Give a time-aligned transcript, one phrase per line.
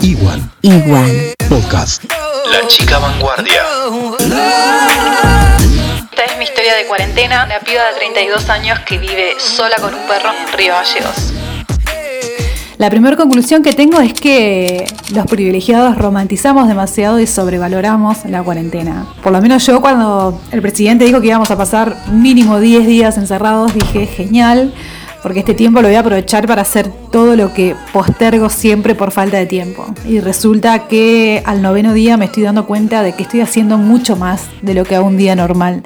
[0.00, 0.40] Igual.
[0.62, 1.34] Igual.
[1.46, 2.04] Podcast.
[2.50, 3.62] La chica vanguardia.
[6.10, 9.92] Esta es mi historia de cuarentena, una piba de 32 años que vive sola con
[9.92, 11.34] un perro en Río Gallegos.
[12.78, 19.06] La primera conclusión que tengo es que los privilegiados romantizamos demasiado y sobrevaloramos la cuarentena.
[19.22, 23.18] Por lo menos yo cuando el presidente dijo que íbamos a pasar mínimo 10 días
[23.18, 24.72] encerrados, dije genial,
[25.26, 29.10] porque este tiempo lo voy a aprovechar para hacer todo lo que postergo siempre por
[29.10, 29.84] falta de tiempo.
[30.06, 34.14] Y resulta que al noveno día me estoy dando cuenta de que estoy haciendo mucho
[34.14, 35.82] más de lo que a un día normal.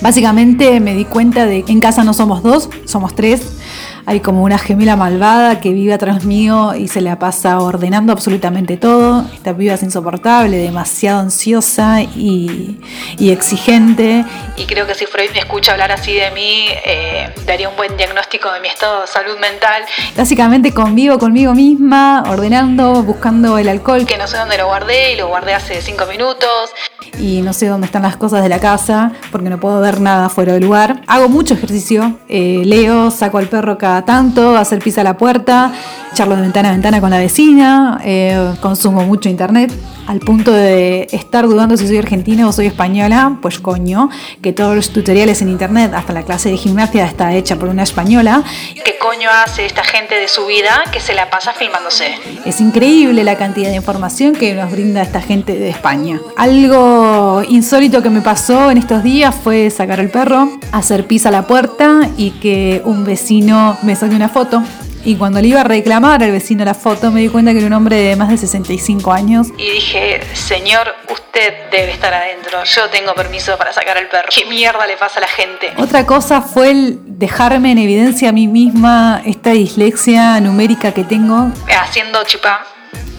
[0.00, 3.58] Básicamente me di cuenta de que en casa no somos dos, somos tres
[4.06, 8.76] hay como una gemela malvada que vive atrás mío y se la pasa ordenando absolutamente
[8.76, 9.24] todo.
[9.32, 12.80] Esta piba es insoportable, demasiado ansiosa y,
[13.18, 14.24] y exigente.
[14.56, 17.96] Y creo que si Freud me escucha hablar así de mí, eh, daría un buen
[17.96, 19.82] diagnóstico de mi estado de salud mental.
[20.16, 24.06] Básicamente convivo conmigo misma, ordenando, buscando el alcohol.
[24.06, 26.70] Que no sé dónde lo guardé y lo guardé hace cinco minutos.
[27.18, 30.28] Y no sé dónde están las cosas de la casa porque no puedo ver nada
[30.28, 31.02] fuera del lugar.
[31.06, 35.72] Hago mucho ejercicio, eh, leo, saco al perro cada tanto, hacer pisa a la puerta,
[36.14, 39.72] charlo de ventana a ventana con la vecina, eh, consumo mucho internet,
[40.06, 44.10] al punto de estar dudando si soy argentina o soy española, pues coño,
[44.42, 47.82] que todos los tutoriales en internet, hasta la clase de gimnasia está hecha por una
[47.82, 48.42] española.
[48.84, 52.14] ¿Qué coño hace esta gente de su vida que se la pasa filmándose?
[52.44, 56.20] Es increíble la cantidad de información que nos brinda esta gente de España.
[56.36, 61.30] Algo insólito que me pasó en estos días fue sacar el perro, hacer pis a
[61.30, 64.62] la puerta y que un vecino me saque una foto
[65.04, 67.66] y cuando le iba a reclamar al vecino la foto, me di cuenta que era
[67.66, 69.48] un hombre de más de 65 años.
[69.58, 72.64] Y dije, señor, usted debe estar adentro.
[72.64, 74.28] Yo tengo permiso para sacar al perro.
[74.34, 75.72] ¿Qué mierda le pasa a la gente?
[75.76, 81.50] Otra cosa fue el dejarme en evidencia a mí misma esta dislexia numérica que tengo.
[81.68, 82.64] Haciendo chipá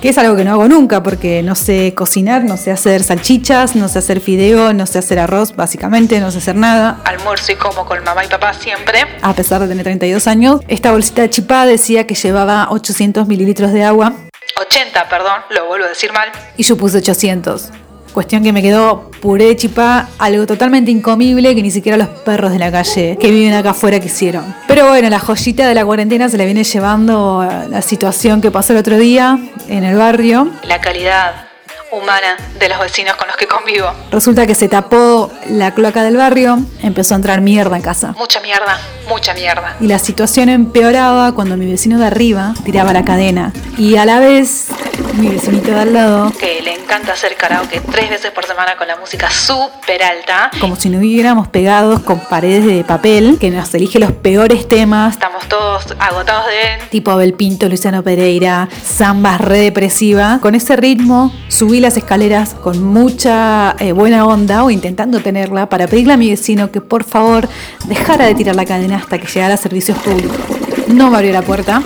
[0.00, 3.74] que es algo que no hago nunca porque no sé cocinar, no sé hacer salchichas,
[3.74, 7.00] no sé hacer fideo, no sé hacer arroz, básicamente, no sé hacer nada.
[7.04, 9.00] Almuerzo y como con mamá y papá siempre.
[9.22, 13.72] A pesar de tener 32 años, esta bolsita de chipá decía que llevaba 800 mililitros
[13.72, 14.12] de agua.
[14.60, 16.30] 80, perdón, lo vuelvo a decir mal.
[16.56, 17.70] Y yo puse 800.
[18.12, 22.52] Cuestión que me quedó puré de chipá, algo totalmente incomible que ni siquiera los perros
[22.52, 24.54] de la calle que viven acá afuera quisieron.
[24.66, 28.72] Pero bueno, la joyita de la cuarentena se la viene llevando la situación que pasó
[28.72, 30.50] el otro día en el barrio.
[30.64, 31.48] La calidad
[31.90, 33.90] humana de los vecinos con los que convivo.
[34.10, 38.14] Resulta que se tapó la cloaca del barrio, empezó a entrar mierda en casa.
[38.18, 38.78] Mucha mierda,
[39.08, 39.76] mucha mierda.
[39.80, 43.52] Y la situación empeoraba cuando mi vecino de arriba tiraba la cadena.
[43.78, 44.66] Y a la vez,
[45.14, 46.57] mi vecinito de al lado, que
[46.88, 50.50] encanta hacer karaoke tres veces por semana con la música súper alta.
[50.58, 55.12] Como si nos hubiéramos pegados con paredes de papel, que nos elige los peores temas.
[55.12, 56.88] Estamos todos agotados de...
[56.88, 60.38] Tipo Abel Pinto, Luciano Pereira, zambas re depresiva.
[60.40, 65.88] Con ese ritmo, subí las escaleras con mucha eh, buena onda o intentando tenerla para
[65.88, 67.50] pedirle a mi vecino que por favor
[67.84, 70.38] dejara de tirar la cadena hasta que llegara a servicios públicos.
[70.86, 71.82] No me abrió la puerta.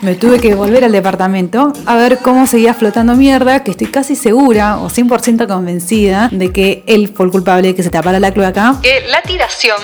[0.00, 4.14] Me tuve que volver al departamento a ver cómo seguía flotando mierda, que estoy casi
[4.14, 8.32] segura o 100% convencida de que él fue el culpable de que se tapara la
[8.32, 8.76] cloaca.
[8.80, 9.78] Que la tiración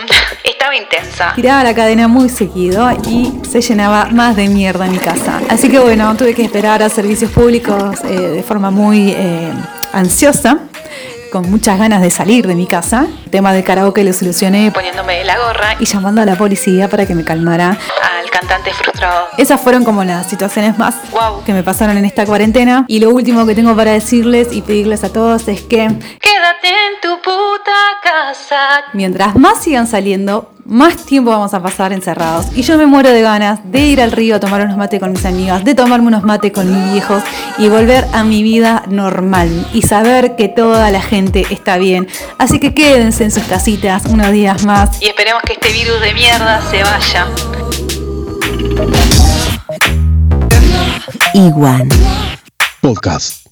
[0.44, 1.32] estaba intensa.
[1.34, 5.41] Tiraba la cadena muy seguido y se llenaba más de mierda en mi casa.
[5.48, 9.52] Así que bueno, tuve que esperar a servicios públicos eh, de forma muy eh,
[9.92, 10.60] ansiosa
[11.34, 13.09] con muchas ganas de salir de mi casa.
[13.25, 17.06] El tema del karaoke lo solucioné poniéndome la gorra y llamando a la policía para
[17.06, 17.71] que me calmara.
[17.71, 19.27] Al cantante frustrado.
[19.37, 21.43] Esas fueron como las situaciones más wow.
[21.44, 22.84] que me pasaron en esta cuarentena.
[22.87, 25.89] Y lo último que tengo para decirles y pedirles a todos es que...
[25.89, 27.73] Quédate en tu puta
[28.05, 28.84] casa.
[28.93, 32.47] Mientras más sigan saliendo, más tiempo vamos a pasar encerrados.
[32.54, 35.12] Y yo me muero de ganas de ir al río a tomar unos mates con
[35.12, 37.22] mis amigas, de tomarme unos mates con mis viejos
[37.58, 42.08] y volver a mi vida normal y saber que toda la gente está bien.
[42.38, 45.00] Así que quédense en sus casitas unos días más.
[45.02, 47.26] Y esperemos que este virus de mierda se vaya.
[51.34, 51.88] Igual.
[52.81, 53.44] Podcast.